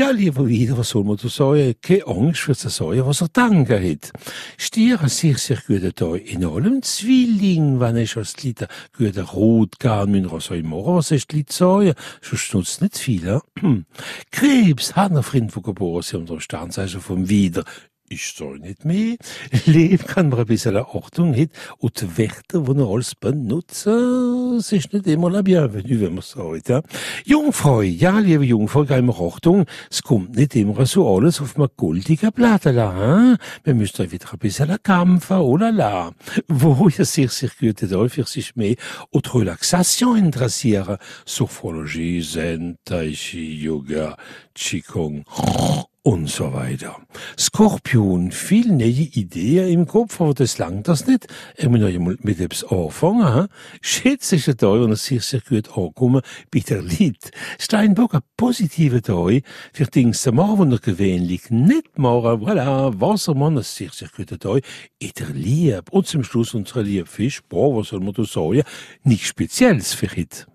[0.00, 1.74] Ja, lieber wieder, was soll man da sagen?
[1.82, 4.12] Keine Angst für das sagen, was er danken hat.
[4.56, 6.82] Stier hat sehr, sehr guten Tag in allem.
[6.82, 8.66] Zwilling, wenn ich als Lied
[8.96, 11.92] guten Rot gern mit was soll machen, was ist Lied sagen?
[12.22, 13.42] Sonst nutzt nicht viel?
[14.30, 17.64] Krebs, hat eine Freund von geboren, sie haben da Sternzeichen vom Wieder
[18.12, 19.16] ich soll nicht mehr.
[19.66, 21.50] Leben kann man ein bisschen Achtung hat.
[21.78, 26.68] Und die Wörter, die man alles benutzen, ist nicht immer la bienvenue, wenn man sagt,
[26.68, 26.82] ja.
[27.24, 31.68] Jungfrau, ja, liebe Jungfrau, gehen wir Achtung, es kommt nicht immer so alles auf einem
[31.76, 36.10] goldigen Blatt, la, Wir müssen wieder ein bisschen kämpfen, oh la la.
[36.48, 38.74] Wo ja sehr, sehr gute Teil für sich mehr
[39.10, 40.98] und Relaxation interessieren.
[41.24, 44.16] Sophrologie, Zen, Tai Chi, Yoga,
[44.54, 45.24] Qigong
[46.02, 46.96] und so weiter.
[47.38, 51.26] Skorpion, viel neue Ideen im Kopf, aber das langt das nicht.
[51.56, 53.48] Er muss noch einmal mit etwas anfangen.
[53.82, 57.30] Schätze ich da, wenn er sich sehr gut ankommen bei der Lied.
[57.58, 62.40] Steinbock, ein positiver Tag für Dinge zu machen, die er gewöhnlich nicht machen.
[62.40, 64.62] Voilà, Wassermann, ein sehr, sehr guter Tag
[64.98, 65.82] in der Liebe.
[65.90, 68.62] Und zum Schluss unsere liebe Fisch, boah, was soll man da sagen?
[69.04, 70.46] Nichts Spezielles für heute.